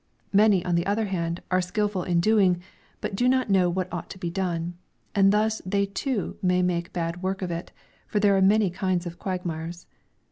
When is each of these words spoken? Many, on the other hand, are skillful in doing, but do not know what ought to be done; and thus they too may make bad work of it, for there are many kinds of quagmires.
Many, 0.33 0.65
on 0.65 0.73
the 0.73 0.87
other 0.87 1.05
hand, 1.05 1.43
are 1.51 1.61
skillful 1.61 2.01
in 2.01 2.19
doing, 2.19 2.59
but 3.01 3.15
do 3.15 3.29
not 3.29 3.51
know 3.51 3.69
what 3.69 3.87
ought 3.93 4.09
to 4.09 4.17
be 4.17 4.31
done; 4.31 4.73
and 5.13 5.31
thus 5.31 5.61
they 5.63 5.85
too 5.85 6.37
may 6.41 6.63
make 6.63 6.91
bad 6.91 7.21
work 7.21 7.43
of 7.43 7.51
it, 7.51 7.71
for 8.07 8.19
there 8.19 8.35
are 8.35 8.41
many 8.41 8.71
kinds 8.71 9.05
of 9.05 9.19
quagmires. 9.19 9.85